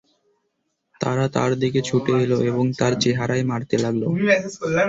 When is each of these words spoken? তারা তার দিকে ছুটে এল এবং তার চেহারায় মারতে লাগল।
তারা 1.01 1.25
তার 1.35 1.51
দিকে 1.61 1.79
ছুটে 1.81 2.13
এল 2.23 2.31
এবং 2.49 2.65
তার 2.79 2.93
চেহারায় 3.03 3.45
মারতে 3.51 3.75
লাগল। 3.77 4.03